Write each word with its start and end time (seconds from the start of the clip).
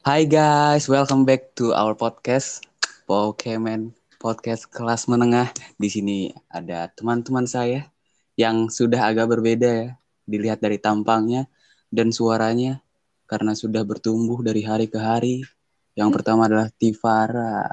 Hai 0.00 0.24
guys, 0.24 0.88
welcome 0.88 1.28
back 1.28 1.52
to 1.60 1.76
our 1.76 1.92
podcast 1.92 2.64
Pokemon 3.04 3.92
Podcast 4.16 4.64
kelas 4.72 5.04
menengah. 5.04 5.52
Di 5.76 5.92
sini 5.92 6.32
ada 6.48 6.88
teman-teman 6.88 7.44
saya 7.44 7.84
yang 8.32 8.72
sudah 8.72 8.96
agak 8.96 9.28
berbeda 9.28 9.68
ya, 9.68 9.88
dilihat 10.24 10.64
dari 10.64 10.80
tampangnya 10.80 11.52
dan 11.92 12.16
suaranya 12.16 12.80
karena 13.28 13.52
sudah 13.52 13.84
bertumbuh 13.84 14.40
dari 14.40 14.64
hari 14.64 14.88
ke 14.88 14.96
hari. 14.96 15.44
Yang 15.92 16.16
pertama 16.16 16.48
adalah 16.48 16.72
Tivara. 16.72 17.68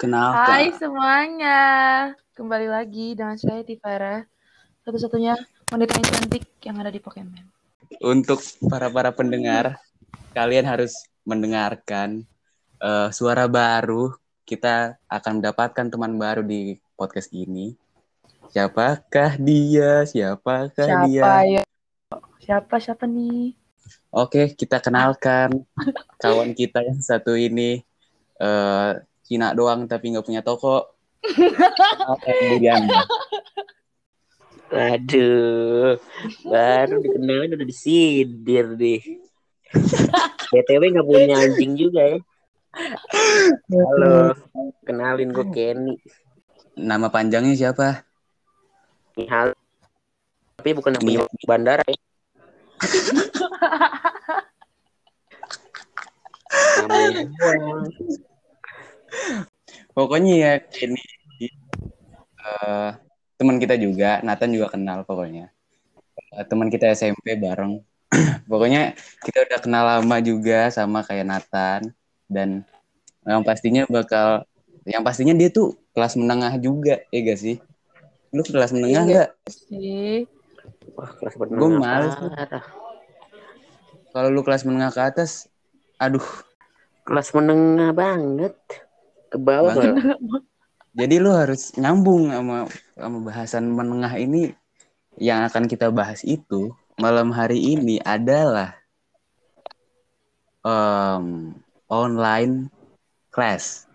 Kenapa? 0.00 0.56
Hai 0.56 0.72
semuanya, 0.72 1.60
kembali 2.32 2.68
lagi 2.72 3.12
dengan 3.12 3.36
saya 3.36 3.60
Tivara, 3.60 4.24
satu-satunya 4.88 5.36
wanita 5.68 6.00
yang 6.00 6.08
cantik 6.16 6.48
yang 6.64 6.80
ada 6.80 6.88
di 6.88 6.96
Pokemon. 6.96 7.44
Untuk 8.00 8.40
para-para 8.72 9.12
pendengar, 9.12 9.76
kalian 10.32 10.64
harus 10.64 11.11
mendengarkan 11.22 12.26
uh, 12.82 13.08
suara 13.14 13.46
baru. 13.46 14.14
Kita 14.42 14.98
akan 15.06 15.38
mendapatkan 15.38 15.86
teman 15.86 16.18
baru 16.18 16.42
di 16.42 16.76
podcast 16.98 17.30
ini. 17.30 17.78
Siapakah 18.52 19.38
dia? 19.40 20.04
Siapakah 20.04 20.86
Siapa 20.86 21.06
dia? 21.08 21.32
ya? 21.46 21.62
Siapa 22.42 22.76
siapa 22.82 23.06
nih? 23.06 23.54
Oke, 24.12 24.52
kita 24.52 24.82
kenalkan 24.82 25.64
kawan 26.20 26.52
kita 26.52 26.84
yang 26.84 27.00
satu 27.00 27.32
ini. 27.38 27.80
eh 28.42 28.92
Cina 29.22 29.54
doang 29.56 29.86
tapi 29.88 30.12
nggak 30.12 30.26
punya 30.26 30.42
toko. 30.44 30.92
Aduh, 34.72 36.00
baru 36.48 36.96
dikenalin 37.00 37.56
udah 37.56 37.68
disindir 37.68 38.76
deh. 38.76 39.00
BTW 40.52 40.82
nggak 40.92 41.06
punya 41.08 41.36
anjing 41.40 41.72
juga 41.76 42.02
ya. 42.16 42.18
Halo, 43.68 44.32
kenalin 44.84 45.32
gue 45.32 45.46
Kenny. 45.52 45.94
Nama 46.76 47.08
panjangnya 47.12 47.52
siapa? 47.56 48.04
Hal, 49.28 49.52
tapi 50.56 50.70
bukan 50.72 50.96
yang 50.96 51.04
punya 51.04 51.44
bandara 51.44 51.84
ya. 51.84 52.00
Pokoknya 59.92 60.34
ya 60.40 60.52
ini 60.80 61.02
eh, 62.40 62.90
teman 63.36 63.60
kita 63.60 63.76
juga, 63.76 64.24
Nathan 64.24 64.56
juga 64.56 64.72
kenal 64.72 65.04
pokoknya. 65.04 65.52
Eh, 66.32 66.44
teman 66.48 66.72
kita 66.72 66.88
SMP 66.96 67.36
bareng. 67.36 67.84
pokoknya 68.50 68.92
kita 69.24 69.48
udah 69.48 69.58
kenal 69.64 69.84
lama 69.88 70.16
juga 70.20 70.68
sama 70.68 71.00
kayak 71.00 71.26
Nathan 71.26 71.80
dan 72.28 72.62
yang 73.24 73.40
pastinya 73.46 73.88
bakal 73.88 74.44
yang 74.84 75.02
pastinya 75.06 75.32
dia 75.32 75.48
tuh 75.48 75.78
kelas 75.94 76.18
menengah 76.18 76.58
juga, 76.58 76.98
ya 77.14 77.18
gak 77.22 77.38
sih? 77.38 77.56
Lu 78.34 78.42
kelas 78.42 78.74
menengah 78.74 79.02
Iya. 79.04 79.08
nggak? 79.08 79.28
Sih, 79.46 80.26
Wah, 80.98 81.10
kelas 81.20 81.34
menengah. 81.38 81.60
Gua 81.60 81.70
males. 81.78 82.14
Kalau 84.12 84.28
lu 84.28 84.40
kelas 84.42 84.66
menengah 84.66 84.90
ke 84.92 85.00
atas, 85.00 85.46
aduh. 85.96 86.24
Kelas 87.06 87.30
menengah 87.32 87.94
banget. 87.94 88.54
Ke 89.30 89.38
bawah 89.40 89.72
Banget. 89.72 89.96
Jadi 90.92 91.14
lu 91.16 91.32
harus 91.32 91.72
nyambung 91.80 92.28
sama 92.28 92.68
sama 92.92 93.18
bahasan 93.24 93.64
menengah 93.72 94.12
ini 94.20 94.52
yang 95.16 95.40
akan 95.48 95.64
kita 95.64 95.88
bahas 95.88 96.20
itu 96.20 96.68
malam 97.00 97.32
hari 97.32 97.76
ini 97.76 97.96
adalah 98.02 98.76
em, 100.64 101.56
online 101.88 102.68
class. 103.32 103.88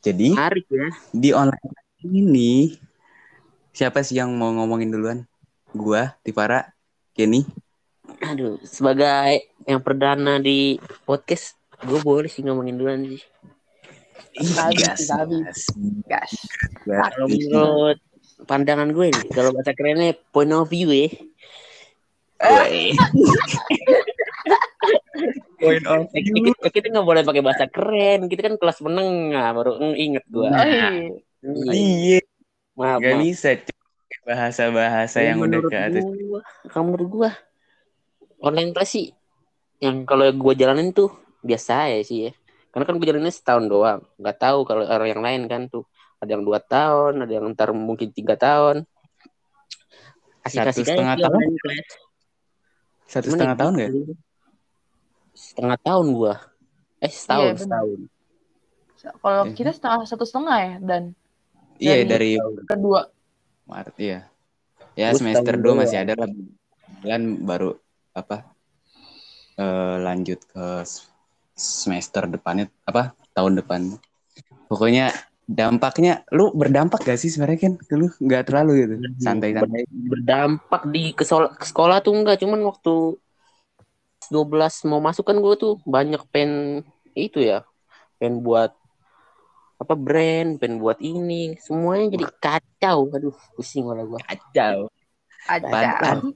Jadi 0.00 0.32
Menarik 0.32 0.66
ya. 0.68 0.88
di 1.12 1.30
online 1.30 1.76
ini 2.04 2.74
siapa 3.74 4.00
sih 4.04 4.18
yang 4.18 4.32
mau 4.34 4.52
ngomongin 4.54 4.92
duluan? 4.92 5.18
Gua, 5.74 6.14
Tivara, 6.22 6.70
Kenny. 7.12 7.42
Aduh, 8.22 8.60
sebagai 8.62 9.50
yang 9.66 9.82
perdana 9.82 10.38
di 10.38 10.78
podcast, 11.02 11.58
gue 11.82 11.98
boleh 11.98 12.30
sih 12.30 12.46
ngomongin 12.46 12.78
duluan 12.78 13.00
sih. 13.10 13.22
Gas, 14.54 14.74
gas, 14.78 15.02
gas. 15.10 15.60
gas. 16.06 16.32
Kalau 16.86 17.26
menurut 17.26 17.98
pandangan 18.46 18.90
gue 18.92 19.06
nih, 19.10 19.24
kalau 19.34 19.50
bahasa 19.50 19.72
kerennya 19.74 20.14
point 20.30 20.52
of 20.54 20.70
view 20.70 20.94
ya. 20.94 21.10
Woi. 22.44 22.92
Point 25.60 25.84
of 25.88 26.12
Kita, 26.12 26.68
kita 26.68 26.86
nggak 26.92 27.06
boleh 27.06 27.22
pakai 27.24 27.40
bahasa 27.40 27.64
keren, 27.64 28.28
kita 28.28 28.40
kan 28.44 28.54
kelas 28.60 28.84
menengah 28.84 29.48
baru 29.56 29.70
inget 29.96 30.24
gue. 30.28 30.44
Oh, 30.44 30.66
iya. 30.66 30.88
Iya, 31.72 32.20
Maaf, 32.74 32.98
Gak 33.00 33.12
maaf. 33.16 33.22
bisa 33.22 33.50
bahasa-bahasa 34.24 35.18
yang 35.20 35.38
udah 35.40 35.60
ke 35.64 35.76
atas. 35.76 36.04
gua, 36.04 36.40
kalau 36.68 36.84
menurut 36.90 37.08
gua 37.08 37.30
online 38.40 38.72
class 38.72 38.92
sih 38.92 39.12
yang 39.78 40.04
kalau 40.04 40.24
gua 40.32 40.56
jalanin 40.56 40.90
tuh 40.90 41.12
biasa 41.40 41.92
ya 41.92 42.00
sih 42.02 42.18
ya. 42.28 42.32
Karena 42.72 42.84
kan 42.84 42.96
gua 42.96 43.06
jalanin 43.06 43.30
setahun 43.30 43.64
doang. 43.68 44.00
Nggak 44.16 44.36
tahu 44.36 44.58
kalau 44.64 44.84
orang 44.84 45.08
yang 45.08 45.22
lain 45.22 45.42
kan 45.46 45.62
tuh 45.68 45.84
ada 46.18 46.30
yang 46.32 46.42
dua 46.42 46.58
tahun, 46.58 47.20
ada 47.22 47.32
yang 47.32 47.52
ntar 47.52 47.70
mungkin 47.76 48.10
tiga 48.10 48.34
tahun. 48.34 48.88
Satu 50.44 50.72
Asik-asik 50.72 50.84
aja 50.84 50.92
setengah 50.92 51.16
tahun? 51.20 51.36
online 51.40 51.56
class. 51.60 51.88
Satu 53.04 53.28
Cuman 53.30 53.36
setengah 53.36 53.54
ya 53.54 53.60
tahun 53.60 53.72
gak? 53.74 53.90
gitu. 53.90 54.12
Setengah 55.34 55.78
tahun 55.80 56.06
gua. 56.14 56.34
Eh 56.98 57.12
setahun, 57.12 57.44
Iya, 57.44 57.60
setahun. 57.60 57.98
Kalau 59.20 59.42
Iya. 59.44 59.52
kita 59.52 59.70
setengah 59.70 59.98
satu 60.08 60.24
setengah 60.24 60.56
ya 60.56 60.74
dan 60.80 61.02
Iya 61.76 62.06
Dari- 62.06 62.38
dari 62.38 62.64
kedua. 62.64 63.10
Maret 63.66 63.96
iya. 63.98 64.18
Ya 64.94 65.10
Gua 65.10 65.18
semester 65.18 65.54
2 65.58 65.74
masih 65.74 65.98
ada 66.00 66.14
lah. 66.14 66.30
Bulan 67.02 67.22
baru 67.42 67.70
apa? 68.12 68.46
eh 69.54 69.96
lanjut 70.02 70.42
ke 70.50 70.82
semester 71.54 72.26
depannya 72.26 72.66
apa? 72.82 73.14
Tahun 73.30 73.54
depan. 73.54 73.98
Pokoknya 74.66 75.10
dampaknya 75.44 76.24
lu 76.32 76.50
berdampak 76.56 77.04
gak 77.04 77.20
sih 77.20 77.28
sebenarnya 77.28 77.68
kan? 77.68 77.72
Lu 77.92 78.08
nggak 78.08 78.44
terlalu 78.48 78.72
gitu. 78.84 78.94
Santai-santai. 79.20 79.84
berdampak 79.88 80.82
di 80.88 81.12
ke, 81.12 81.24
sekolah 81.28 82.00
tuh 82.00 82.16
enggak 82.16 82.40
cuman 82.40 82.60
waktu 82.64 83.20
12 84.32 84.88
mau 84.88 85.00
masuk 85.04 85.28
kan 85.28 85.36
gue 85.36 85.54
tuh 85.60 85.74
banyak 85.84 86.22
pen 86.32 86.80
itu 87.12 87.44
ya 87.44 87.60
pen 88.16 88.40
buat 88.40 88.72
apa 89.76 89.94
brand 89.98 90.56
pen 90.56 90.80
buat 90.80 90.96
ini 91.02 91.60
semuanya 91.60 92.16
jadi 92.16 92.26
kacau 92.40 93.12
aduh 93.12 93.36
pusing 93.52 93.84
malah 93.84 94.06
gue 94.06 94.20
Kacau. 94.24 94.88
Padahal 95.44 96.32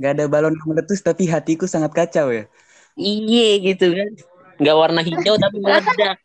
Gak 0.00 0.16
ada 0.16 0.24
balon 0.24 0.56
yang 0.56 0.68
meletus 0.72 1.04
tapi 1.04 1.28
hatiku 1.28 1.68
sangat 1.68 1.92
kacau 1.92 2.32
ya. 2.32 2.48
iye 2.96 3.60
gitu 3.62 3.94
kan 3.94 4.10
nggak 4.58 4.74
warna 4.74 5.00
hijau 5.06 5.38
tapi 5.38 5.62
meledak 5.62 6.18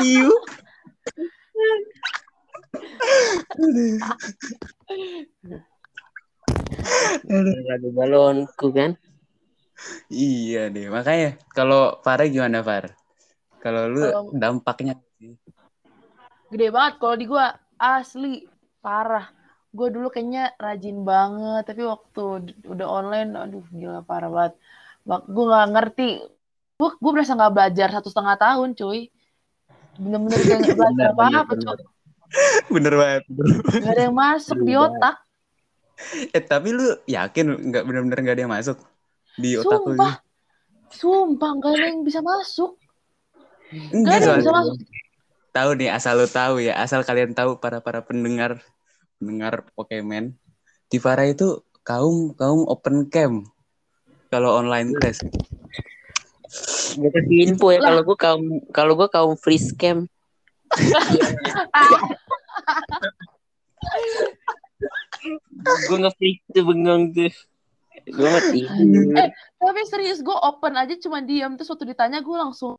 Diu. 0.00 0.32
ada 7.74 7.88
balonku 7.92 8.68
kan 8.72 8.96
Iya 10.08 10.70
deh, 10.70 10.86
makanya 10.88 11.36
kalau 11.50 11.98
Farah 12.00 12.30
gimana 12.30 12.62
Far? 12.62 12.94
Kalau 13.58 13.90
lu 13.90 14.04
Kalau- 14.06 14.32
dampaknya 14.32 14.94
Gede 16.52 16.68
banget 16.70 16.94
kalau 17.02 17.16
di 17.18 17.26
gua 17.26 17.50
asli 17.74 18.46
parah. 18.78 19.26
Gue 19.74 19.90
dulu 19.90 20.06
kayaknya 20.06 20.54
rajin 20.54 21.02
banget, 21.02 21.66
tapi 21.66 21.82
waktu 21.82 22.54
udah 22.62 22.86
online, 22.86 23.34
aduh 23.34 23.66
gila 23.74 24.06
parah 24.06 24.30
banget. 24.30 24.54
Gue 25.02 25.44
nggak 25.50 25.68
ngerti. 25.74 26.08
Gue 26.78 26.90
gue 26.94 27.10
berasa 27.10 27.34
nggak 27.34 27.54
belajar 27.58 27.88
satu 27.90 28.06
setengah 28.06 28.36
tahun, 28.38 28.78
cuy. 28.78 29.10
Bener-bener 29.94 30.38
nggak 30.42 30.60
belajar 30.74 30.90
Bener, 30.90 31.08
apa-apa, 31.14 31.52
bener, 31.54 31.78
bener 32.70 32.94
banget. 32.98 33.22
Gak 33.78 33.92
ada 33.94 34.02
yang 34.10 34.16
masuk 34.16 34.58
di 34.62 34.72
Iya. 34.74 34.80
otak. 34.90 35.16
Eh 36.34 36.42
tapi 36.42 36.68
lu 36.74 36.86
yakin 37.06 37.46
nggak 37.70 37.82
bener-bener 37.86 38.18
nggak 38.18 38.34
ada 38.34 38.42
yang 38.42 38.54
masuk 38.54 38.78
di 39.38 39.54
otak 39.54 39.80
lu? 39.86 39.94
Sumpah. 39.94 40.14
Sumpah, 40.94 41.50
gak 41.58 41.72
ada 41.74 41.86
yang 41.90 42.02
bisa 42.06 42.20
masuk. 42.22 42.78
Gak 43.74 43.94
Enggak 43.94 44.14
ada 44.18 44.26
yang 44.26 44.40
bisa 44.42 44.52
masuk. 44.54 44.76
Tahu 45.54 45.70
nih 45.78 45.90
asal 45.94 46.18
lu 46.18 46.26
tahu 46.26 46.54
ya, 46.58 46.74
asal 46.82 47.06
kalian 47.06 47.30
tahu 47.30 47.62
para 47.62 47.78
para 47.78 48.02
pendengar 48.02 48.58
pendengar 49.22 49.62
Pokemon, 49.78 50.34
Tivara 50.90 51.30
itu 51.30 51.62
kaum 51.86 52.34
kaum 52.34 52.66
open 52.66 53.06
cam 53.06 53.46
kalau 54.34 54.58
online 54.58 54.90
class. 54.98 55.22
Gue 56.94 57.10
kasih 57.10 57.38
info 57.50 57.74
ya 57.74 57.80
kalau 57.82 58.02
gue 58.06 58.16
kaum 58.18 58.44
kalau 58.70 58.92
gue 58.94 59.08
kaum 59.10 59.34
free 59.38 59.60
scam. 59.60 60.06
Gue 65.64 65.96
nge-freak 65.96 66.44
tuh 66.52 66.64
bengong 66.68 67.16
tuh. 67.16 67.32
Gue 68.04 68.28
mati. 68.28 68.68
Eh, 69.16 69.30
tapi 69.56 69.80
serius 69.88 70.20
gue 70.20 70.34
open 70.34 70.76
aja 70.76 70.92
cuma 71.00 71.24
diam 71.24 71.56
terus 71.56 71.72
waktu 71.72 71.96
ditanya 71.96 72.20
gue 72.20 72.36
langsung 72.36 72.76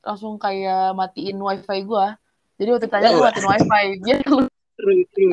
langsung 0.00 0.40
kayak 0.40 0.96
matiin 0.96 1.36
wifi 1.36 1.84
gue 1.84 2.06
jadi 2.56 2.68
waktu 2.72 2.88
ditanya 2.88 3.12
gue 3.12 3.28
matiin 3.28 4.40
wifi. 4.80 5.26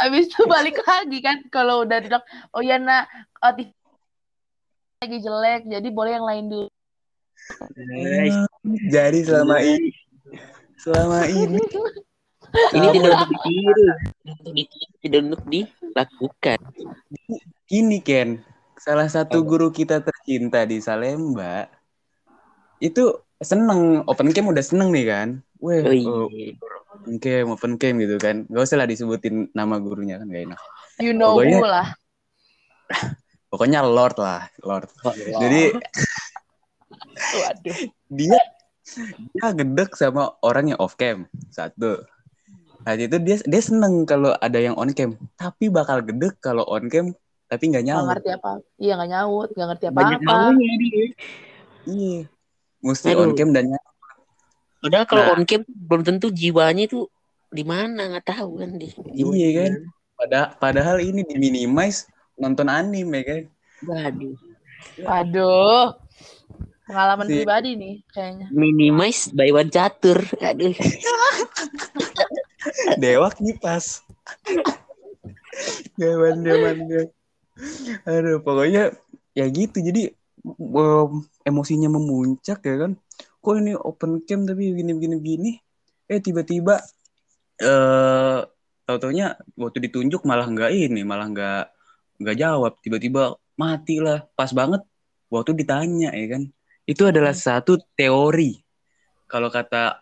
Abis 0.00 0.32
itu 0.32 0.40
balik 0.48 0.80
lagi 0.80 1.18
kan 1.20 1.44
kalau 1.52 1.84
udah 1.84 2.00
bilang 2.00 2.24
oh 2.56 2.64
ya 2.64 2.80
nak. 2.80 3.04
Oh, 3.44 3.52
lagi 4.98 5.18
jelek 5.20 5.62
jadi 5.68 5.88
boleh 5.92 6.12
yang 6.16 6.26
lain 6.26 6.44
dulu 6.48 6.68
Jadi 8.88 9.18
selama 9.24 9.56
ini 9.60 9.90
selama 10.78 11.20
ini 11.26 11.58
Ini 12.48 12.86
tidak 12.96 13.12
untuk 13.12 13.28
ditiru, 13.28 13.86
tidak 15.04 15.20
untuk 15.20 15.42
dilakukan. 15.52 16.58
ini 17.68 17.98
Ken, 18.00 18.40
salah 18.72 19.04
satu 19.04 19.44
guru 19.44 19.68
kita 19.68 20.00
tercinta 20.00 20.64
di 20.64 20.80
Salemba 20.80 21.68
itu 22.80 23.12
seneng 23.36 24.00
open 24.08 24.32
cam 24.32 24.48
udah 24.48 24.64
seneng 24.64 24.88
nih 24.96 25.04
kan. 25.04 25.28
Weh, 25.60 25.84
Oh, 25.84 25.92
iya. 25.92 26.08
oh, 26.08 26.24
open 26.96 27.14
cam, 27.20 27.44
open 27.52 27.72
cam 27.76 27.94
gitu 28.00 28.16
kan. 28.16 28.48
Gak 28.48 28.64
usah 28.64 28.80
lah 28.80 28.88
disebutin 28.88 29.52
nama 29.52 29.76
gurunya 29.76 30.16
kan 30.16 30.32
gak 30.32 30.44
enak. 30.48 30.60
you 31.04 31.12
know 31.12 31.36
Pokoknya- 31.36 31.60
who 31.60 31.68
lah 31.68 31.88
Pokoknya 33.52 33.80
Lord 33.84 34.16
lah, 34.16 34.48
Lord. 34.60 34.88
Jadi 35.36 35.72
waduh 37.18 37.78
dia 38.08 38.38
dia 39.34 39.48
gedek 39.52 39.92
sama 39.94 40.32
orang 40.40 40.72
yang 40.72 40.80
off 40.80 40.96
cam 40.96 41.28
satu 41.48 42.02
nah 42.82 42.94
itu 42.94 43.18
dia 43.20 43.36
dia 43.42 43.60
seneng 43.60 44.06
kalau 44.06 44.32
ada 44.38 44.56
yang 44.56 44.72
on 44.74 44.88
cam 44.92 45.18
tapi 45.34 45.68
bakal 45.68 46.00
gedek 46.00 46.38
kalau 46.40 46.64
on 46.64 46.88
cam 46.88 47.12
tapi 47.48 47.68
nggak 47.68 47.84
nggak 47.84 47.96
nyaut 47.96 48.08
ngerti 48.08 48.30
apa 48.32 48.52
iya 48.76 48.92
nggak 48.96 49.10
nyaut 49.10 49.48
nggak 49.52 49.68
ngerti 49.72 49.84
apa 49.86 49.96
Banyak 49.96 50.20
dia. 50.20 51.06
iya 51.86 52.18
mesti 52.78 53.08
Aduh. 53.10 53.22
on 53.24 53.32
cam 53.34 53.50
dan 53.52 53.64
nyaut. 53.72 53.86
Padahal 54.78 55.06
kalau 55.10 55.22
Nah. 55.26 55.34
on 55.34 55.42
cam 55.42 55.60
belum 55.66 56.02
tentu 56.06 56.26
jiwanya 56.30 56.86
itu 56.86 57.10
di 57.50 57.64
mana 57.64 58.12
nggak 58.14 58.26
tahu 58.30 58.60
kan 58.62 58.70
dia. 58.76 58.92
iya 59.16 59.48
kan 59.58 59.72
pada 60.14 60.40
padahal 60.56 60.96
ini 61.00 61.24
diminimize 61.24 62.06
nonton 62.36 62.68
anime 62.68 63.20
kan 63.24 63.42
Waduh. 63.84 64.34
waduh 65.02 65.94
pengalaman 66.88 67.28
Si- 67.28 67.44
pribadi 67.44 67.70
nih 67.76 67.94
kayaknya. 68.08 68.46
Minimize 68.48 69.28
by 69.36 69.52
one 69.52 69.68
catur. 69.68 70.24
Aduh. 70.40 70.72
dewa 73.02 73.28
kipas. 73.36 74.00
Zaman 76.00 76.40
zaman 76.40 76.76
aduh 78.08 78.40
pokoknya 78.40 78.96
ya 79.36 79.44
gitu. 79.52 79.84
Jadi 79.84 80.08
em, 80.48 81.12
emosinya 81.44 81.92
memuncak 81.92 82.64
ya 82.64 82.88
kan. 82.88 82.96
Kok 83.44 83.54
ini 83.60 83.76
open 83.76 84.24
cam 84.24 84.48
tapi 84.48 84.72
begini 84.72 84.96
begini 84.96 85.16
begini? 85.20 85.50
Eh 86.08 86.24
tiba-tiba 86.24 86.80
eh 87.60 88.40
tau-taunya 88.88 89.36
waktu 89.60 89.84
ditunjuk 89.84 90.24
malah 90.24 90.48
nggak 90.48 90.72
ini 90.72 91.04
malah 91.04 91.28
nggak 91.28 91.64
nggak 92.24 92.36
jawab. 92.40 92.80
Tiba-tiba 92.80 93.36
mati 93.58 94.00
lah 94.00 94.24
pas 94.38 94.54
banget 94.54 94.80
waktu 95.28 95.52
ditanya 95.52 96.14
ya 96.14 96.38
kan 96.38 96.42
itu 96.88 97.02
adalah 97.04 97.36
satu 97.36 97.76
teori. 97.92 98.56
Kalau 99.28 99.52
kata 99.52 100.00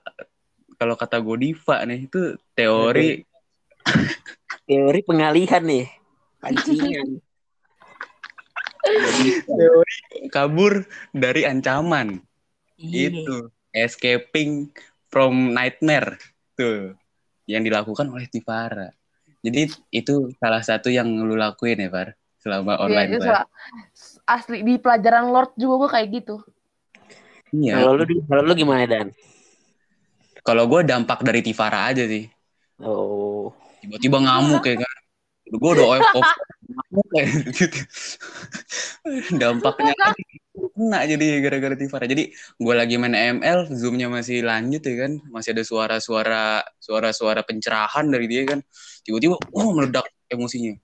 kalau 0.78 0.94
kata 0.94 1.18
Godiva 1.18 1.82
nih 1.82 2.06
itu 2.06 2.38
teori 2.54 3.26
Teori 4.66 5.00
pengalihan 5.02 5.62
nih. 5.62 5.86
Pancingan. 6.38 7.18
teori 9.46 9.98
kabur 10.30 10.86
dari 11.10 11.42
ancaman. 11.42 12.22
Iya. 12.76 13.08
itu 13.10 13.50
escaping 13.74 14.70
from 15.10 15.50
nightmare. 15.56 16.20
Tuh 16.54 16.94
yang 17.46 17.62
dilakukan 17.62 18.10
oleh 18.10 18.26
Tivara 18.26 18.90
jadi 19.46 19.70
itu 19.94 20.34
salah 20.42 20.58
satu 20.58 20.90
yang 20.90 21.06
lu 21.06 21.38
lakuin 21.38 21.78
ya 21.78 21.86
Far? 21.86 22.18
Selama 22.42 22.74
Iya, 22.74 22.82
online 22.82 23.10
itu 23.14 23.18
Far? 23.22 23.26
salah- 23.26 23.48
asli 24.26 24.58
di 24.66 24.74
pelajaran 24.82 25.30
Lord 25.30 25.54
juga 25.54 25.86
gue 25.86 25.90
kayak 25.94 26.08
gitu 26.10 26.36
iya. 27.54 27.82
Kalau 27.82 27.92
lu 27.98 28.04
kalau 28.26 28.42
lu 28.42 28.54
gimana 28.56 28.86
Dan? 28.86 29.10
kalau 30.46 30.70
gue 30.70 30.80
dampak 30.86 31.26
dari 31.26 31.42
Tivara 31.42 31.90
aja 31.90 32.06
sih. 32.06 32.22
Oh. 32.78 33.50
tiba-tiba 33.82 34.22
ngamuk 34.22 34.62
ya 34.62 34.78
kan. 34.78 34.96
Gue 35.50 35.70
udah 35.74 35.86
off 35.98 36.06
off. 36.22 36.26
Ngamuk 36.66 37.06
kayak 37.14 37.28
gitu 37.54 37.78
dampaknya 39.38 39.94
kena 40.74 41.06
jadi 41.06 41.38
gara-gara 41.38 41.78
Tivara 41.78 42.10
jadi 42.10 42.34
gue 42.34 42.74
lagi 42.74 42.98
main 42.98 43.14
ML 43.38 43.70
zoomnya 43.70 44.06
masih 44.06 44.46
lanjut 44.46 44.82
ya 44.86 44.94
kan. 45.06 45.12
Masih 45.34 45.50
ada 45.54 45.62
suara-suara 45.66 46.62
suara-suara 46.78 47.42
pencerahan 47.42 48.06
dari 48.06 48.26
dia 48.30 48.46
kan. 48.46 48.62
Tiba-tiba 49.02 49.38
oh 49.38 49.70
meledak 49.74 50.06
emosinya. 50.30 50.78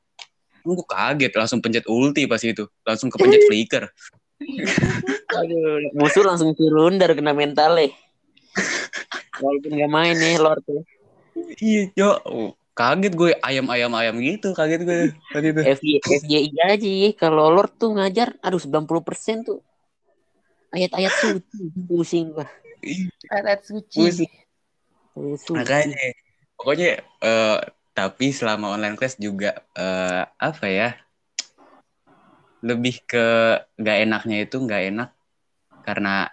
Gue 0.63 0.79
kaget 0.87 1.33
langsung 1.35 1.59
pencet 1.59 1.87
ulti 1.87 2.27
pas 2.27 2.43
itu. 2.43 2.67
Langsung 2.87 3.11
kepencet 3.11 3.43
flicker 3.51 3.87
Aduh, 5.33 5.93
musuh 5.97 6.25
langsung 6.27 6.53
turun 6.53 7.01
dari 7.01 7.17
kena 7.17 7.33
mentalnya. 7.33 7.93
Walaupun 9.41 9.71
nggak 9.75 9.93
main 9.93 10.17
nih 10.17 10.37
Lord 10.39 10.63
tuh. 10.65 10.83
iya 11.65 11.89
cok 11.97 12.19
Oh, 12.29 12.53
kaget 12.77 13.13
gue 13.17 13.31
ayam 13.41 13.67
ayam 13.73 13.93
ayam 13.97 14.21
gitu 14.21 14.53
kaget 14.53 14.85
gue 14.85 15.01
tadi 15.33 15.49
itu 15.53 15.61
FJ, 15.65 15.89
FJI 16.05 16.51
aja 16.69 16.91
ya. 16.91 17.11
Kalau 17.17 17.49
Lord 17.49 17.73
tuh 17.81 17.97
ngajar, 17.97 18.37
aduh 18.45 18.61
90% 18.61 19.49
tuh 19.49 19.65
ayat-ayat 20.73 21.13
suci. 21.13 21.63
Pusing 21.89 22.33
gua. 22.33 22.49
ayat 23.31 23.61
suci 23.63 24.01
Pusing. 24.01 24.33
Ayat 25.13 25.41
suci. 25.45 25.57
makanya 25.57 26.01
pokoknya 26.57 26.91
eh, 27.21 27.59
tapi 27.93 28.33
selama 28.33 28.73
online 28.73 28.97
class 28.97 29.21
juga 29.21 29.61
eh, 29.77 30.25
apa 30.25 30.67
ya 30.67 30.97
lebih 32.63 33.03
ke 33.05 33.27
nggak 33.77 33.97
enaknya 34.07 34.37
itu 34.47 34.57
nggak 34.63 34.83
enak 34.95 35.11
karena 35.83 36.31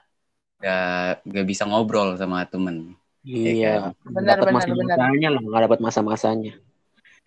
nggak 0.61 1.25
nggak 1.25 1.45
bisa 1.49 1.63
ngobrol 1.65 2.13
sama 2.15 2.45
temen. 2.45 2.93
Iya. 3.25 3.91
Benar, 4.05 4.39
Dapat 4.39 4.47
benar, 4.47 4.63
masa-masanya 4.63 5.27
lah, 5.35 5.41
nggak 5.43 5.61
dapat 5.67 5.79
masa-masanya. 5.83 6.53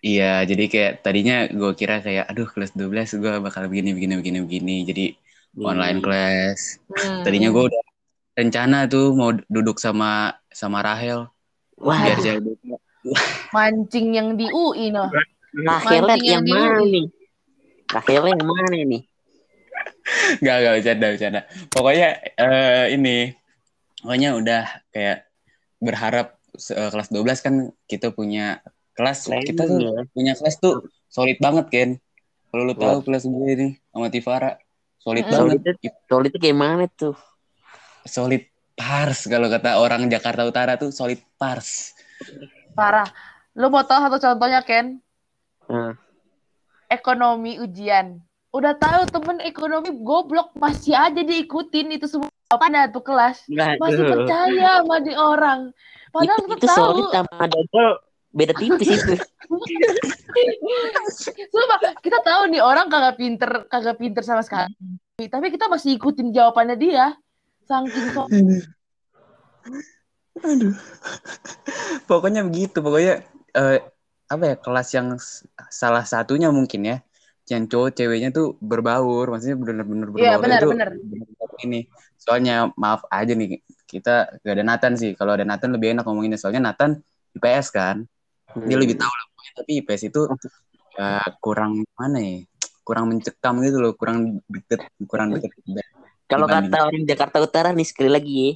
iya 0.03 0.43
jadi 0.43 0.67
kayak 0.67 0.91
tadinya 0.99 1.47
gue 1.47 1.71
kira 1.79 2.03
kayak 2.03 2.27
aduh 2.27 2.43
kelas 2.51 2.75
12 2.75 3.23
gue 3.23 3.33
bakal 3.39 3.71
begini 3.71 3.95
begini 3.95 4.19
begini 4.19 4.39
begini. 4.43 4.75
Jadi 4.83 5.05
online 5.59 5.99
class. 6.03 6.81
Hmm. 6.91 7.23
tadinya 7.23 7.49
gue 7.53 7.63
udah 7.71 7.83
rencana 8.33 8.89
tuh 8.89 9.13
mau 9.13 9.31
duduk 9.47 9.77
sama 9.79 10.33
sama 10.51 10.81
Rahel. 10.83 11.29
Wah, 11.79 11.99
biar 11.99 12.19
jadi 12.19 12.51
mancing 13.51 14.15
yang 14.15 14.35
di 14.39 14.47
UI 14.47 14.91
noh. 14.91 15.07
Mancing 15.53 16.03
yang 16.03 16.19
yang 16.23 16.43
di 16.47 16.51
mana 16.51 16.79
nih? 16.83 17.05
Rahelet 17.93 18.33
yang 18.41 18.47
mana 18.49 18.67
nih? 18.73 19.03
Gak, 20.43 20.55
gak 20.59 20.73
bercanda, 20.79 21.07
bercanda. 21.15 21.41
Pokoknya 21.71 22.07
eh, 22.35 22.85
ini, 22.97 23.31
pokoknya 24.01 24.29
udah 24.35 24.63
kayak 24.91 25.29
berharap 25.79 26.27
eh, 26.57 26.89
kelas 26.91 27.09
12 27.13 27.45
kan 27.45 27.55
kita 27.87 28.11
punya 28.11 28.59
kelas, 28.93 29.29
kita 29.29 29.63
tuh 29.65 29.79
ya. 29.79 30.01
punya 30.11 30.33
kelas 30.35 30.59
tuh 30.59 30.85
solid 31.07 31.37
banget 31.39 31.65
Ken. 31.71 31.89
Kalau 32.51 32.69
lu 32.69 32.75
tahu 32.77 33.01
Wah. 33.01 33.03
kelas 33.05 33.23
gue 33.25 33.49
ini 33.49 33.67
sama 33.89 34.07
Tivara, 34.13 34.51
solid 35.01 35.25
Mm-mm. 35.25 35.33
banget. 35.33 35.57
Solid 35.57 35.61
itu, 35.81 35.89
solid 36.05 36.29
itu 36.29 36.39
kayak 36.41 36.57
mana 36.57 36.85
tuh? 36.93 37.15
Solid 38.05 38.43
pars 38.73 39.29
kalau 39.29 39.47
kata 39.47 39.77
orang 39.77 40.09
Jakarta 40.09 40.43
Utara 40.43 40.75
tuh 40.75 40.89
solid 40.89 41.21
pars. 41.37 41.93
parah 42.73 43.05
lu 43.53 43.69
mau 43.69 43.85
tahu 43.85 44.01
satu 44.09 44.17
contohnya 44.17 44.65
Ken 44.65 44.97
Nah, 45.69 45.93
ekonomi 46.93 47.57
ujian. 47.57 48.21
Udah 48.53 48.77
tahu 48.77 49.09
temen 49.09 49.41
ekonomi 49.41 49.89
goblok 50.05 50.53
masih 50.53 50.93
aja 50.93 51.21
diikutin 51.25 51.97
itu 51.97 52.05
semua. 52.05 52.29
Jawabannya 52.53 52.93
tuh 52.93 53.01
kelas? 53.01 53.49
Masih 53.81 54.05
Aduh. 54.05 54.11
percaya 54.13 54.85
sama 54.85 54.97
di 55.01 55.13
orang. 55.17 55.73
Padahal 56.13 56.37
itu, 56.37 56.49
kita 56.53 56.61
itu 56.61 56.69
tahu. 56.69 57.09
sama 57.09 57.45
double 57.49 57.91
beda 58.33 58.53
tipis 58.57 58.89
itu. 58.93 59.13
Sumpah, 61.53 61.97
kita 62.01 62.21
tahu 62.21 62.49
nih 62.53 62.61
orang 62.61 62.89
kagak 62.89 63.17
pinter 63.17 63.65
kagak 63.65 63.97
pinter 63.97 64.21
sama 64.21 64.45
sekali. 64.45 64.73
Tapi 65.17 65.47
kita 65.49 65.65
masih 65.65 65.97
ikutin 65.97 66.29
jawabannya 66.29 66.77
dia. 66.77 67.17
Saking 67.65 68.07
so 68.13 68.29
Aduh. 70.43 70.73
Pokoknya 72.09 72.41
begitu, 72.45 72.81
pokoknya 72.81 73.23
eh, 73.53 73.79
apa 74.31 74.43
ya 74.53 74.55
kelas 74.57 74.87
yang 74.97 75.07
salah 75.69 76.03
satunya 76.07 76.49
mungkin 76.49 76.81
ya, 76.87 76.97
yang 77.51 77.67
cowok 77.67 77.89
ceweknya 77.97 78.29
tuh 78.31 78.55
berbaur, 78.59 79.29
maksudnya 79.31 79.57
benar-benar 79.59 80.07
berbaur 80.09 80.23
Iya, 80.23 80.35
benar, 80.39 80.61
itu 80.63 80.69
benar. 80.73 80.89
ini. 81.65 81.79
Soalnya 82.17 82.71
maaf 82.79 83.03
aja 83.11 83.35
nih, 83.35 83.59
kita 83.87 84.39
gak 84.41 84.53
ada 84.55 84.63
Nathan 84.63 84.93
sih. 84.95 85.11
Kalau 85.13 85.35
ada 85.35 85.43
Nathan 85.43 85.75
lebih 85.75 85.91
enak 85.93 86.07
ngomonginnya, 86.07 86.39
soalnya 86.39 86.71
Nathan 86.71 87.03
IPS 87.35 87.67
kan, 87.75 87.97
dia 88.67 88.77
lebih 88.79 88.95
tahu 88.95 89.11
lah. 89.11 89.25
pokoknya. 89.33 89.51
Tapi 89.59 89.71
IPS 89.83 90.01
itu 90.07 90.21
eh, 90.97 91.29
kurang 91.43 91.83
mana 91.99 92.19
ya? 92.19 92.41
kurang 92.83 93.07
mencekam 93.07 93.63
gitu 93.63 93.79
loh, 93.79 93.95
kurang 93.95 94.43
deket, 94.51 94.83
kurang 95.07 95.31
deket. 95.31 95.51
Kalau 96.27 96.47
kata 96.51 96.83
orang 96.83 97.07
Jakarta 97.07 97.39
Utara 97.39 97.71
nih 97.71 97.87
sekali 97.87 98.11
lagi 98.11 98.33
ya, 98.43 98.51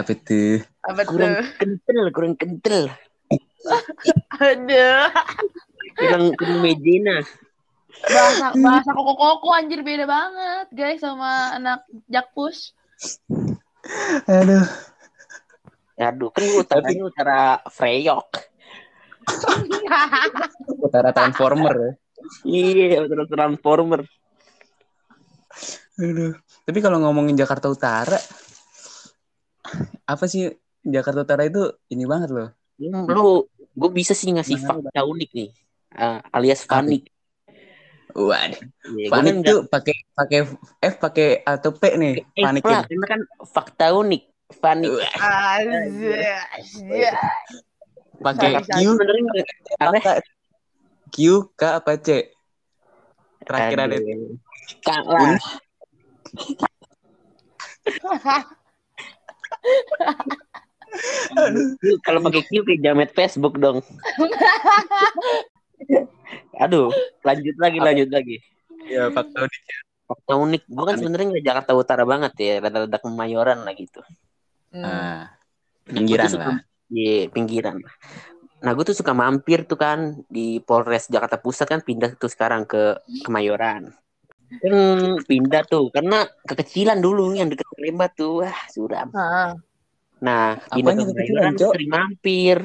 Apa 0.00 0.12
tuh? 0.14 0.62
Apa 0.86 1.02
kurang 1.08 1.34
tuh? 1.34 1.46
kental, 1.58 2.04
kurang 2.14 2.34
kental, 2.38 2.82
Aduh. 4.40 5.08
kurang 5.94 6.24
kurang 6.34 6.58
mejena. 6.60 7.22
Bahasa 8.04 8.52
bahasa 8.58 8.90
koko-koko 8.90 9.54
anjir 9.54 9.80
beda 9.86 10.04
banget, 10.04 10.66
guys, 10.74 11.00
sama 11.00 11.54
anak 11.56 11.86
Jakpus. 12.10 12.74
Aduh. 14.26 14.66
Aduh, 15.94 16.28
kan 16.34 16.42
lu 16.42 16.58
utaranya 16.58 17.02
utara 17.06 17.40
Freyok. 17.70 18.28
Utara 20.84 21.16
Transformer 21.16 21.74
ya. 21.78 21.92
Iya, 22.44 23.06
utara 23.06 23.24
Transformer. 23.30 24.02
Aduh. 26.02 26.34
Tapi 26.66 26.78
kalau 26.82 26.98
ngomongin 26.98 27.38
Jakarta 27.38 27.70
Utara, 27.70 28.18
apa 30.04 30.24
sih 30.26 30.50
Jakarta 30.82 31.22
Utara 31.22 31.46
itu 31.46 31.72
ini 31.94 32.04
banget 32.04 32.34
loh. 32.34 32.50
Hmm, 32.74 33.06
Lu, 33.06 33.46
gue 33.54 33.90
bisa 33.94 34.18
sih 34.18 34.34
ngasih 34.34 34.58
Gimana, 34.58 34.82
fakta 34.82 35.06
unik 35.06 35.30
nih, 35.30 35.50
Ah, 35.94 36.18
alias 36.34 36.66
panik. 36.66 37.06
Waduh. 38.14 38.62
Ya, 38.94 39.10
Panik 39.10 39.42
tuh 39.42 39.66
pakai 39.66 40.06
pakai 40.14 40.46
F 40.78 40.94
pakai 41.02 41.42
atau 41.42 41.74
P 41.74 41.82
nih. 41.98 42.22
Eh, 42.38 42.46
Panik 42.46 42.62
karena 42.62 43.06
kan 43.10 43.20
fakta 43.42 43.90
unik. 43.90 44.22
Panik. 44.62 44.94
Pakai 48.22 48.62
Q 48.62 48.94
apa? 49.82 50.22
Q 51.10 51.18
K 51.58 51.62
apa 51.82 51.98
C? 51.98 52.30
Terakhir 53.42 53.78
ada 53.82 53.98
Aduh. 53.98 54.38
Kalah. 54.82 55.38
Kalau 62.04 62.20
pakai 62.22 62.42
Q 62.46 62.62
kayak 62.64 62.80
jamet 62.82 63.10
Facebook 63.12 63.58
dong. 63.58 63.82
Aduh, 66.64 66.88
lanjut 67.26 67.56
lagi, 67.58 67.78
lanjut 67.82 68.08
lagi. 68.14 68.38
ya 68.86 69.10
fakta 69.10 69.48
unik. 69.48 69.62
Fakta 70.04 70.32
unik, 70.36 70.62
gue 70.68 70.84
kan 70.84 70.96
sebenarnya 71.00 71.26
nggak 71.32 71.44
Jakarta 71.44 71.72
Utara 71.72 72.04
banget 72.04 72.32
ya, 72.36 72.60
rada-rada 72.60 72.98
kemayoran 73.00 73.64
lah 73.64 73.72
gitu. 73.72 74.04
Hmm. 74.70 74.84
Nah, 74.84 75.32
pinggiran 75.88 76.28
suka- 76.28 76.48
lah. 76.52 76.60
Iya, 76.92 77.32
pinggiran. 77.32 77.80
Nah, 78.60 78.70
gue 78.72 78.84
tuh 78.84 78.96
suka 78.96 79.16
mampir 79.16 79.64
tuh 79.64 79.80
kan 79.80 80.20
di 80.28 80.60
Polres 80.60 81.08
Jakarta 81.08 81.40
Pusat 81.40 81.66
kan 81.68 81.80
pindah 81.80 82.12
tuh 82.16 82.28
sekarang 82.28 82.68
ke 82.68 83.00
Kemayoran. 83.24 83.92
Kan 84.60 84.74
pindah 85.24 85.64
tuh 85.66 85.88
karena 85.90 86.28
kekecilan 86.48 87.00
dulu 87.00 87.32
yang 87.34 87.50
deket 87.50 87.66
Lembah 87.80 88.08
tuh, 88.12 88.44
wah 88.44 88.56
suram. 88.70 89.08
Ah, 89.16 89.56
Nah, 90.24 90.56
Apanya 90.72 91.04
Kemayoran 91.04 91.52
Cok? 91.52 91.72
sering 91.76 91.90
mampir 91.92 92.56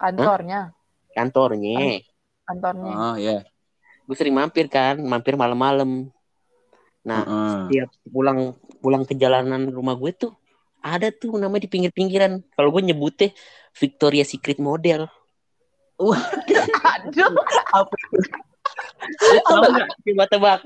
kantornya, 0.00 0.72
kantornya. 1.12 1.76
kantornya. 2.48 2.92
Oh 2.96 3.14
ya. 3.20 3.44
Gue 4.08 4.16
sering 4.16 4.32
mampir 4.32 4.72
kan, 4.72 4.96
mampir 4.96 5.36
malam-malam. 5.36 6.08
Nah, 7.04 7.20
Heeh. 7.28 7.58
tiap 7.68 7.90
pulang 8.08 8.56
pulang 8.80 9.04
ke 9.04 9.12
jalanan 9.12 9.68
rumah 9.68 10.00
gue 10.00 10.16
tuh 10.16 10.32
ada 10.80 11.12
tuh 11.12 11.36
namanya 11.36 11.68
di 11.68 11.70
pinggir-pinggiran. 11.70 12.40
Kalau 12.56 12.72
gue 12.72 12.80
nyebutnya 12.80 13.36
Victoria 13.76 14.24
Secret 14.24 14.56
Model. 14.56 15.04
Aduh. 16.94 17.32
Lu 19.28 19.38
tahu 19.44 19.62
nggak? 19.76 19.88
Coba 20.08 20.24
tebak. 20.30 20.62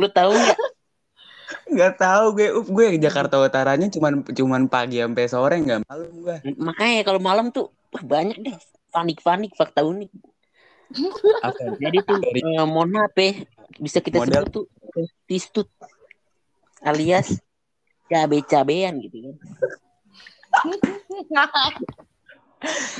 Lu 0.00 0.08
tahu 0.08 0.32
nggak? 0.32 0.58
Nggak 1.68 1.92
tahu 1.98 2.24
gue 2.36 2.48
gue 2.64 2.84
Jakarta 3.00 3.40
Utaranya 3.40 3.88
cuman 3.88 4.22
cuman 4.26 4.62
pagi 4.68 5.00
sampai 5.00 5.26
sore 5.26 5.56
nggak 5.60 5.80
malam 5.88 6.10
gue. 6.12 6.36
Makanya 6.60 7.00
kalau 7.02 7.20
malam 7.20 7.46
tuh 7.48 7.72
wah, 7.90 8.02
banyak 8.02 8.38
deh 8.40 8.56
panik-panik 8.92 9.56
fakta 9.56 9.82
unik. 9.82 10.10
Apa? 11.40 11.80
Jadi 11.80 11.98
tuh 12.04 12.20
eh, 12.20 12.66
mohon 12.68 12.92
maaf 12.92 13.16
ya, 13.16 13.32
bisa 13.80 14.04
kita 14.04 14.20
Model. 14.20 14.44
sebut 14.44 14.50
tuh 14.52 14.64
prostitut 14.92 15.68
alias 16.84 17.40
cabe-cabean 18.12 19.00
gitu 19.00 19.16
kan. 19.24 19.34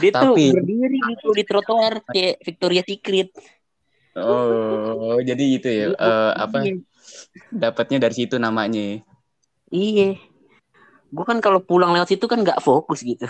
Dia 0.00 0.10
tuh 0.10 0.34
Tapi- 0.34 0.50
berdiri 0.56 0.98
gitu 1.14 1.28
di 1.36 1.44
trotoar 1.44 2.02
kayak 2.08 2.40
Victoria 2.42 2.82
Secret. 2.82 3.30
Oh, 4.12 5.16
jadi 5.24 5.44
gitu 5.56 5.68
ya. 5.68 5.86
Eh, 5.92 6.32
apa 6.36 6.64
dapatnya 7.50 8.08
dari 8.08 8.14
situ 8.14 8.36
namanya. 8.36 9.00
Iya. 9.72 10.16
Gue 11.12 11.24
kan 11.28 11.40
kalau 11.44 11.60
pulang 11.60 11.92
lewat 11.92 12.08
situ 12.12 12.24
kan 12.28 12.40
nggak 12.40 12.60
fokus 12.64 13.04
gitu. 13.04 13.28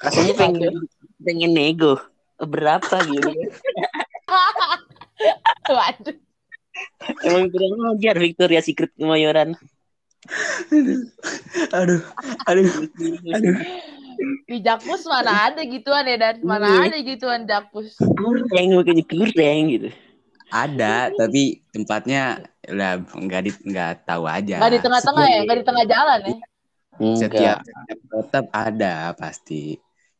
Rasanya 0.00 0.34
pengen 0.36 0.74
pengen 1.20 1.52
nego 1.52 2.00
berapa 2.38 2.96
gitu. 3.08 3.28
Waduh. 5.68 6.16
Emang 7.26 7.50
kurang 7.50 7.98
ajar 7.98 8.16
Victoria 8.16 8.62
Secret 8.62 8.94
Kemayoran. 8.94 9.58
Aduh, 11.72 12.02
aduh, 12.44 12.68
aduh. 13.32 13.56
Di 14.50 14.58
Jakpus 14.60 15.06
mana 15.06 15.46
ada 15.48 15.62
gituan 15.62 16.04
ya 16.10 16.18
dan 16.18 16.42
mana 16.42 16.66
Iya. 16.68 16.90
ada 16.90 16.98
gituan 17.06 17.46
Jakpus. 17.46 17.94
Kurang 17.96 18.44
makanya 18.50 18.82
kurang 19.06 19.62
gitu. 19.70 19.88
Ada, 20.48 21.12
tapi 21.12 21.60
tempatnya 21.68 22.40
lah 22.68 23.00
nggak 23.00 23.42
di 23.44 23.50
nggak 23.68 24.08
tahu 24.08 24.24
aja. 24.24 24.56
Nggak 24.60 24.72
di 24.72 24.80
tengah-tengah 24.80 25.24
ya, 25.28 25.38
nggak 25.44 25.58
di 25.60 25.64
tengah 25.66 25.84
jalan 25.84 26.18
ya. 26.24 26.36
Setiap, 26.98 27.58
Enggak. 27.58 27.58
setiap 27.62 28.00
tetap 28.10 28.44
ada 28.50 28.94
pasti. 29.14 29.78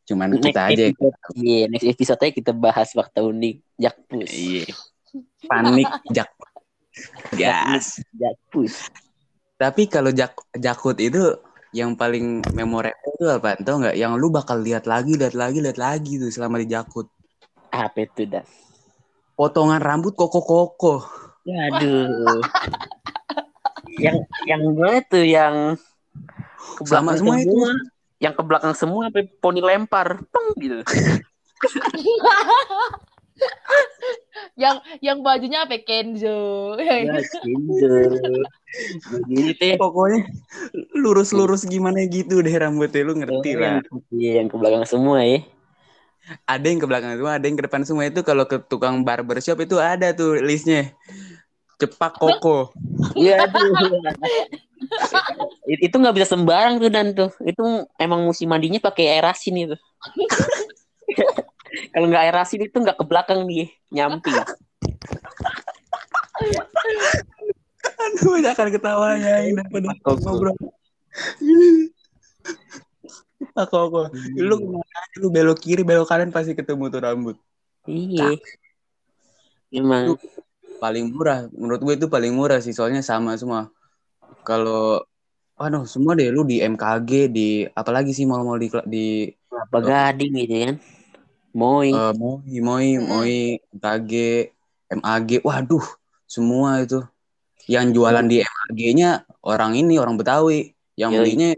Cuman 0.08 0.32
Next 0.32 0.44
kita 0.48 0.60
aja. 0.72 0.84
episode, 0.88 1.16
iya, 1.36 1.64
next 1.68 1.88
episode 1.90 2.20
aja 2.22 2.32
kita 2.32 2.52
bahas 2.56 2.88
fakta 2.96 3.20
unik 3.20 3.56
Jakpus. 3.76 4.30
Iya. 4.32 4.64
Panik 5.44 5.88
jak. 6.14 6.30
Gas. 7.36 8.00
Jakpus. 8.16 8.88
Tapi 9.58 9.90
kalau 9.90 10.14
jak 10.14 10.32
jakut 10.54 10.96
itu 11.02 11.34
yang 11.76 11.92
paling 11.98 12.40
memorable 12.56 13.12
itu 13.20 13.26
apa? 13.28 13.58
Tahu 13.60 13.84
nggak? 13.84 13.96
Yang 13.98 14.12
lu 14.16 14.28
bakal 14.32 14.62
lihat 14.64 14.88
lagi, 14.88 15.18
lihat 15.18 15.36
lagi, 15.36 15.58
lihat 15.60 15.76
lagi 15.76 16.16
tuh 16.16 16.30
selama 16.32 16.62
di 16.62 16.70
jakut. 16.70 17.10
Apa 17.68 18.06
itu 18.06 18.24
dah? 18.24 18.44
Potongan 19.38 19.78
rambut 19.78 20.18
koko-koko. 20.18 21.06
Aduh. 21.46 22.42
yang 24.02 24.18
yang 24.50 24.62
gue 24.74 24.92
tuh 25.06 25.22
yang 25.22 25.78
ke 26.74 26.82
Sama 26.82 27.14
belakang 27.14 27.22
semua 27.22 27.36
itu. 27.38 27.54
Yang 28.18 28.34
ke 28.34 28.42
belakang 28.42 28.74
semua 28.74 29.00
sampai 29.06 29.30
poni 29.38 29.62
lempar. 29.62 30.26
Peng 30.34 30.58
gitu. 30.58 30.82
Yang 34.58 34.82
yang 34.98 35.22
bajunya 35.22 35.62
apa 35.62 35.78
Kenzo. 35.86 36.74
Ya, 36.74 37.22
gitu. 37.22 37.86
Begini 39.14 39.54
teh. 39.54 39.78
Pokoknya 39.78 40.26
lurus-lurus 40.98 41.62
gimana 41.62 42.02
gitu 42.10 42.42
deh 42.42 42.50
rambutnya 42.50 43.06
lu 43.06 43.14
ngerti 43.22 43.54
lah. 43.54 43.78
Iya, 44.10 44.42
yang 44.42 44.50
ke 44.50 44.58
belakang 44.58 44.82
semua 44.82 45.22
ya. 45.22 45.46
Ada 46.44 46.66
yang 46.68 46.80
ke 46.82 46.88
belakang 46.88 47.12
semua, 47.16 47.32
ada 47.40 47.44
yang 47.48 47.56
ke 47.56 47.64
depan 47.64 47.82
semua 47.84 48.04
itu 48.08 48.20
kalau 48.20 48.44
ke 48.44 48.60
tukang 48.68 49.00
barbershop 49.00 49.64
itu 49.64 49.80
ada 49.80 50.12
tuh 50.12 50.36
listnya. 50.40 50.92
Cepak 51.78 52.18
koko. 52.18 52.74
Iya 53.14 53.46
aduh. 53.46 53.72
It- 55.68 55.82
itu 55.88 55.96
nggak 55.96 56.14
bisa 56.18 56.34
sembarang 56.34 56.82
tuh 56.82 56.90
dan 56.90 57.14
tuh. 57.14 57.30
Itu 57.44 57.86
emang 57.96 58.26
musim 58.26 58.50
mandinya 58.50 58.82
pakai 58.82 59.18
air 59.18 59.24
asin 59.24 59.56
itu. 59.56 59.76
Kalau 61.92 62.06
nggak 62.08 62.24
air 62.28 62.36
asin 62.40 62.64
itu 62.64 62.76
nggak 62.76 62.98
ke 62.98 63.04
belakang 63.06 63.44
dia, 63.46 63.68
nyamping. 63.92 64.36
Aduh, 67.98 68.30
banyak 68.38 68.54
kan 68.54 68.68
ketawanya 68.72 69.32
ini 69.44 69.58
daripada 69.58 69.90
Ngobrol. 73.66 74.06
Cepak 74.12 74.14
koko. 74.14 74.38
Lu 74.38 74.54
ke 74.62 74.68
mana 74.70 74.98
lu 75.18 75.28
belok 75.34 75.58
kiri, 75.58 75.82
belok 75.82 76.06
kanan 76.06 76.30
pasti 76.30 76.54
ketemu 76.54 76.84
tuh 76.94 77.02
rambut. 77.02 77.36
Iya. 77.88 78.38
Emang 79.74 80.14
Paling 80.78 81.10
murah, 81.10 81.50
menurut 81.50 81.82
gue 81.82 81.94
itu 81.98 82.06
paling 82.06 82.30
murah 82.30 82.62
sih, 82.62 82.70
soalnya 82.70 83.02
sama 83.02 83.34
semua. 83.34 83.66
Kalau 84.46 85.02
Aduh, 85.58 85.82
semua 85.90 86.14
deh 86.14 86.30
lu 86.30 86.46
di 86.46 86.62
MKG, 86.62 87.34
di 87.34 87.66
apalagi 87.74 88.14
sih 88.14 88.22
mal-mal 88.30 88.62
di 88.62 88.70
di 88.86 89.06
apa 89.50 89.78
gading 89.82 90.32
gitu 90.38 90.54
kan. 90.54 90.76
Moi. 91.50 91.90
Eh, 91.90 92.12
Moi, 92.14 92.62
Moi, 92.62 92.86
Mm-mm. 92.94 93.10
Moi, 93.10 93.58
MKG, 93.74 94.12
MAG, 95.02 95.42
waduh, 95.42 95.82
semua 96.30 96.78
itu. 96.78 97.02
Yang 97.66 97.98
jualan 97.98 98.22
di 98.30 98.38
MAG-nya 98.38 99.26
orang 99.42 99.74
ini, 99.74 99.98
orang 99.98 100.14
Betawi. 100.14 100.78
Yang 100.94 101.10
Yoi. 101.10 101.18
belinya 101.18 101.50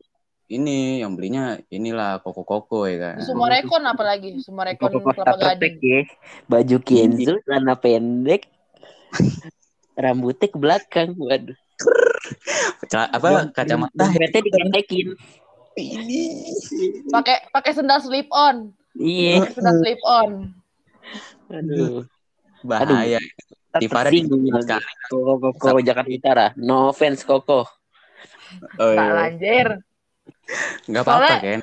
ini, 0.50 0.98
yang 0.98 1.14
belinya 1.14 1.56
inilah 1.70 2.18
koko-koko 2.26 2.90
ya 2.90 3.14
kan. 3.14 3.16
Semua 3.22 3.48
rekon 3.54 3.82
apalagi, 3.86 4.42
semua 4.42 4.66
rekon 4.66 4.90
kelapa 4.90 5.54
gading. 5.54 5.78
ya. 5.78 6.02
Baju 6.50 6.76
Kenzo, 6.82 7.38
celana 7.46 7.78
pendek. 7.78 8.50
Rambutnya 9.94 10.50
ke 10.50 10.58
belakang. 10.58 11.14
Waduh. 11.14 11.54
Cela- 12.90 13.10
apa 13.14 13.54
kacamata 13.54 13.94
Dompetnya 13.94 14.40
diketekin. 14.42 15.06
Pakai 17.14 17.36
pakai 17.54 17.72
sendal 17.72 18.02
slip 18.02 18.26
on. 18.34 18.74
Iya. 18.98 19.46
Sendal 19.54 19.74
slip 19.78 20.02
on. 20.02 20.30
Aduh. 21.50 22.02
bahaya. 22.60 23.22
Tifara 23.70 24.10
lagi. 24.10 24.26
sekali. 24.26 24.84
Koko 25.08 25.54
Koko 25.54 25.78
Jakarta 25.78 26.10
Utara. 26.10 26.46
No 26.58 26.90
offense 26.90 27.22
Koko. 27.22 27.64
Oh, 28.76 28.92
Tak 28.92 28.98
iya. 28.98 29.14
lanjir. 29.14 29.68
Nggak 30.90 31.02
apa-apa 31.06 31.26
Soalnya- 31.26 31.42
Ken. 31.42 31.62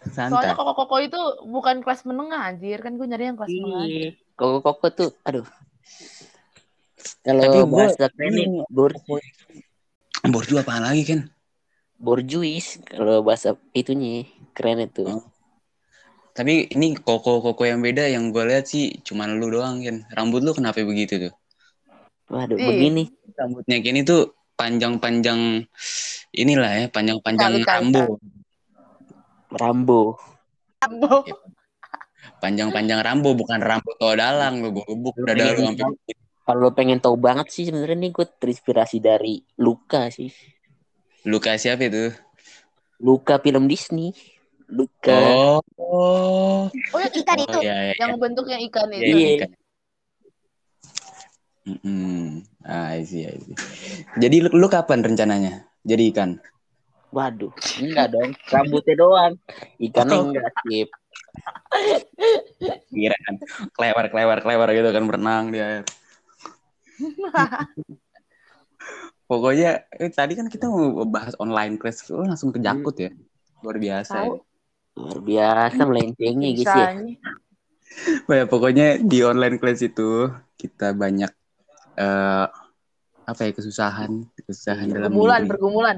Santai. 0.00 0.32
Soalnya 0.32 0.54
koko-koko 0.56 0.96
itu 1.04 1.20
bukan 1.44 1.84
kelas 1.84 2.08
menengah 2.08 2.40
anjir. 2.40 2.80
Kan 2.80 2.96
gue 2.96 3.04
nyari 3.04 3.24
yang 3.28 3.36
kelas 3.36 3.52
menengah. 3.52 3.84
Koko 4.32 4.58
Koko 4.64 4.86
tuh, 4.88 5.10
aduh. 5.28 5.44
Tapi 7.20 7.36
Kalau 7.36 7.68
bahasa 7.68 8.08
ini- 8.24 8.64
bor 8.72 8.92
Borju 10.20 10.60
apaan 10.60 10.84
lagi 10.84 11.04
Ken? 11.04 11.20
borjuis. 12.00 12.80
Kalau 12.88 13.20
bahasa 13.20 13.60
itunya 13.76 14.24
keren 14.56 14.80
itu. 14.88 15.04
Oh. 15.04 15.20
Tapi 16.32 16.72
ini 16.72 16.96
koko-koko 16.96 17.68
yang 17.68 17.84
beda 17.84 18.08
yang 18.08 18.32
gue 18.32 18.40
lihat 18.48 18.64
sih 18.64 19.04
cuman 19.04 19.36
lu 19.36 19.52
doang 19.52 19.84
Ken. 19.84 20.08
Rambut 20.16 20.40
lu 20.40 20.56
kenapa 20.56 20.80
begitu 20.80 21.28
tuh? 21.28 21.34
Waduh, 22.32 22.56
Ih. 22.56 22.64
begini. 22.64 23.04
Rambutnya 23.36 23.76
Ken 23.84 24.00
itu 24.00 24.32
panjang-panjang 24.60 25.64
inilah 26.36 26.72
ya, 26.76 26.86
panjang-panjang 26.92 27.64
rambo. 27.64 28.20
Rambo. 29.50 30.20
Ambo. 30.80 31.24
Panjang-panjang 32.40 33.00
rambo 33.00 33.32
bukan 33.36 33.60
rambo 33.60 33.92
tua 33.96 34.16
dalang 34.16 34.60
lu 34.64 34.72
gue 34.76 34.84
gebuk 34.84 35.12
lu 35.16 35.24
pengen 35.28 35.76
sampai 35.76 36.14
Kalau 36.40 36.60
lo 36.66 36.70
pengen 36.72 36.98
tahu 36.98 37.14
banget 37.20 37.46
sih 37.52 37.68
sebenarnya 37.68 38.00
nih 38.00 38.10
gue 38.10 38.26
terinspirasi 38.26 38.98
dari 38.98 39.38
Luka 39.60 40.08
sih. 40.08 40.32
Luka 41.28 41.54
siapa 41.60 41.84
itu? 41.86 42.10
Luka 43.00 43.38
film 43.44 43.68
Disney. 43.68 44.16
Luka. 44.72 45.14
Oh. 45.14 45.60
Oh, 45.76 46.70
Oh 46.70 46.98
yang 47.02 47.12
ikan 47.12 47.38
itu. 47.42 47.58
iya, 47.60 47.76
iya. 47.90 47.94
Yang 47.98 48.12
bentuknya 48.22 48.58
ikan 48.70 48.88
Iya, 48.88 48.98
itu. 48.98 49.16
Iya. 49.18 49.28
ikan. 49.36 49.50
Mm-mm. 51.70 52.42
Ah, 52.66 52.98
I 52.98 53.06
see, 53.06 53.22
I 53.30 53.38
see. 53.38 53.54
Jadi 54.18 54.42
lu, 54.42 54.50
lu 54.50 54.66
kapan 54.66 55.06
rencananya 55.06 55.70
jadi 55.86 56.10
ikan? 56.10 56.42
Waduh, 57.14 57.50
enggak 57.78 58.10
dong. 58.14 58.30
Rambutnya 58.50 58.94
doang. 58.98 59.32
Ikannya 59.78 60.14
Oh. 60.18 60.24
enggak 60.30 60.50
sip. 60.66 60.88
Kira 62.90 63.16
kan 63.26 63.34
kelewar 63.74 64.06
kelewar 64.10 64.38
kelewar 64.42 64.68
gitu 64.74 64.90
kan 64.90 65.04
berenang 65.06 65.44
di 65.54 65.58
air. 65.62 65.86
Pokoknya 69.30 69.86
eh, 69.94 70.10
tadi 70.10 70.34
kan 70.34 70.50
kita 70.50 70.66
mau 70.66 71.06
bahas 71.06 71.38
online 71.38 71.78
class, 71.78 72.10
lu 72.10 72.26
langsung 72.26 72.50
ke 72.50 72.58
Jakut 72.58 72.94
ya. 72.98 73.14
Luar 73.62 73.78
biasa. 73.78 74.26
Ya. 74.26 74.38
Luar 74.98 75.18
biasa 75.22 75.80
melencengnya 75.86 76.50
ya. 76.50 76.86
Oh 78.30 78.34
ya, 78.34 78.46
pokoknya 78.46 79.02
di 79.02 79.18
online 79.26 79.58
class 79.58 79.82
itu 79.82 80.30
kita 80.54 80.94
banyak 80.94 81.30
eh 82.00 82.46
apa 83.28 83.40
ya 83.46 83.52
kesusahan, 83.54 84.26
kesusahan 84.48 84.88
dalam 84.90 85.12
Pergumulan, 85.12 85.42
pergumulan. 85.46 85.96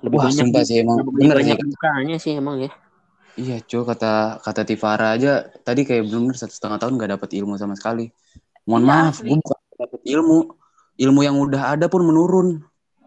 Lebih 0.00 0.16
Wah, 0.16 0.24
banyak 0.28 0.44
sumpah 0.48 0.62
sih 0.64 0.76
emang 0.80 0.96
bener 1.12 1.36
sih. 1.42 1.56
dukanya 1.56 2.16
sih 2.20 2.32
emang 2.36 2.56
ya. 2.64 2.70
Iya, 3.40 3.56
cuy 3.64 3.82
kata 3.88 4.40
kata 4.44 4.62
Tifara 4.68 5.16
aja 5.16 5.48
tadi 5.64 5.88
kayak 5.88 6.08
belum 6.08 6.36
satu 6.36 6.52
setengah 6.52 6.78
tahun 6.80 6.92
nggak 7.00 7.10
dapat 7.16 7.30
ilmu 7.40 7.56
sama 7.56 7.72
sekali. 7.76 8.12
Mohon 8.68 8.82
Iya, 8.84 8.90
maaf, 8.92 9.16
gue 9.24 9.36
bukan 9.40 9.58
dapat 9.80 10.00
ilmu, 10.04 10.38
ilmu 11.00 11.20
yang 11.24 11.36
udah 11.40 11.62
ada 11.74 11.86
pun 11.88 12.04
menurun. 12.04 12.48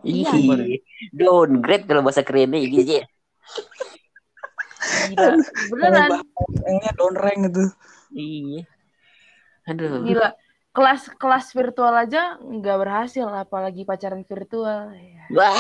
Iya, 0.04 0.36
Ih, 0.36 0.84
downgrade 1.16 1.88
kalau 1.88 2.04
bahasa 2.04 2.26
kerennya 2.26 2.60
guys 2.68 2.90
ya. 2.90 3.04
Gila. 5.14 5.32
Beneran. 5.72 6.10
Kayaknya 6.60 6.92
down 7.00 7.16
rank 7.16 7.42
itu. 7.48 7.66
Iya. 8.12 8.62
Aduh. 9.72 10.04
Gila. 10.04 10.30
Kelas 10.74 11.06
kelas 11.22 11.54
virtual 11.54 11.94
aja 11.94 12.42
nggak 12.42 12.78
berhasil, 12.82 13.30
apalagi 13.30 13.86
pacaran 13.86 14.26
virtual. 14.26 14.90
Ya. 14.98 15.24
Wah, 15.30 15.54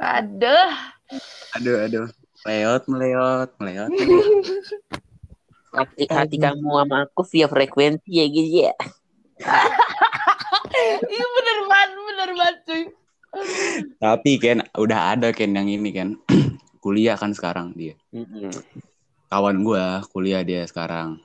Aduh. 0.00 0.72
Aduh, 1.58 1.76
aduh. 1.84 2.06
Meleot, 2.40 2.82
meleot, 2.88 3.50
meleot. 3.60 3.90
hati, 5.76 6.04
hati 6.08 6.36
kamu 6.40 6.70
sama 6.72 7.04
aku 7.04 7.22
via 7.28 7.46
frekuensi 7.46 8.08
ya 8.08 8.26
guys 8.28 8.52
ya. 8.52 8.74
Iya 11.10 11.26
bener 11.36 11.58
banget, 11.68 11.90
bener 11.92 12.30
banget 12.38 12.56
cuy. 12.64 12.82
Tapi 14.00 14.30
Ken, 14.40 14.64
udah 14.72 15.12
ada 15.12 15.28
Ken 15.34 15.52
yang 15.52 15.68
ini 15.68 15.90
kan. 15.92 16.16
kuliah 16.84 17.20
kan 17.20 17.36
sekarang 17.36 17.76
dia. 17.76 17.92
Kawan 19.28 19.60
gua 19.60 20.00
kuliah 20.08 20.40
dia 20.40 20.64
sekarang. 20.64 21.20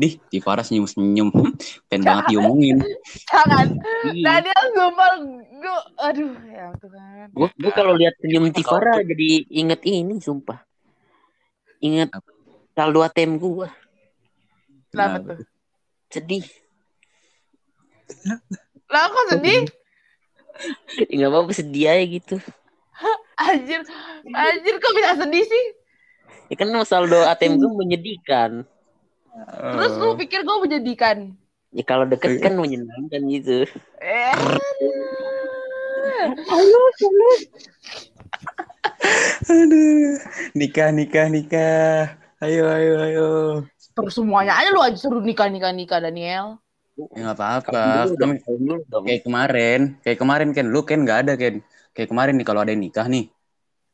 Dih, 0.00 0.16
Tifara 0.32 0.64
senyum-senyum. 0.64 1.28
Pengen 1.92 2.02
banget 2.08 2.24
diomongin. 2.32 2.80
Jangan. 3.28 3.68
Daniel 4.08 4.64
sumpah 4.72 5.12
gue 5.60 5.76
aduh 6.00 6.32
ya 6.48 6.72
Tuhan. 6.80 7.28
Gue 7.36 7.48
gue 7.52 7.72
kalau 7.76 7.92
lihat 7.92 8.16
senyum 8.16 8.48
Tifara 8.48 9.04
jadi 9.04 9.44
inget 9.52 9.84
ini 9.84 10.16
sumpah. 10.24 10.64
Inget 11.84 12.08
Apa? 12.16 12.32
saldo 12.72 13.04
ATM 13.04 13.36
gue 13.36 13.68
Kenapa 14.88 15.20
tuh? 15.20 15.38
sedih. 16.08 16.48
Lah 18.92 19.06
kok 19.12 19.26
sedih? 19.36 19.68
Enggak 21.12 21.28
apa-apa 21.28 21.52
sedih 21.52 21.86
aja 21.92 22.04
gitu. 22.08 22.36
Anjir. 23.36 23.80
Anjir 24.32 24.74
kok 24.80 24.92
bisa 24.96 25.12
sedih 25.20 25.44
sih? 25.44 25.64
Ya 26.50 26.56
kan 26.56 26.72
saldo 26.88 27.20
ATM 27.28 27.60
gue 27.60 27.70
menyedihkan. 27.70 28.64
Terus 29.50 29.92
lu 29.98 30.18
pikir 30.18 30.42
gue 30.42 30.56
menjadikan? 30.62 31.16
Ya 31.70 31.84
kalau 31.86 32.04
deket 32.06 32.42
kan 32.42 32.58
menyenangkan 32.58 33.20
gitu. 33.30 33.62
Eh. 34.02 34.34
Aduh, 39.46 40.18
nikah, 40.52 40.90
nikah, 40.90 41.26
nikah. 41.30 42.18
Ayo, 42.42 42.66
ayo, 42.68 42.94
ayo. 43.06 43.28
Terus 43.94 44.16
semuanya 44.16 44.56
aja 44.56 44.72
lu 44.72 44.80
aja 44.80 44.96
suruh 44.96 45.22
nikah 45.22 45.46
nikah 45.52 45.70
nikah 45.70 46.00
Daniel. 46.00 46.58
Ya 46.96 47.30
nggak 47.30 47.36
apa-apa. 47.36 48.10
Kan 48.18 48.36
kayak 49.06 49.22
kemarin, 49.24 49.80
kayak 50.04 50.18
kemarin 50.18 50.50
kan 50.52 50.66
lu 50.68 50.80
kan 50.84 50.98
nggak 51.06 51.18
ada 51.28 51.34
kan. 51.38 51.62
Kayak 51.94 52.08
kemarin 52.10 52.34
nih 52.36 52.46
kalau 52.46 52.60
ada 52.64 52.72
yang 52.72 52.82
nikah 52.82 53.06
nih, 53.06 53.30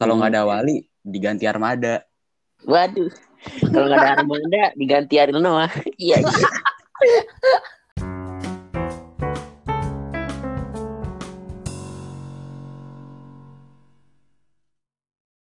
kalau 0.01 0.19
nggak 0.19 0.33
ada 0.33 0.43
wali 0.49 0.87
diganti 1.05 1.45
armada. 1.47 2.03
Waduh. 2.65 3.26
Kalau 3.73 3.87
nggak 3.89 3.99
ada 4.01 4.11
Armanda 4.21 4.63
diganti 4.75 5.15
Ariel 5.21 5.41
Noah. 5.41 5.71
Iya. 5.97 6.21
iya. 6.23 6.49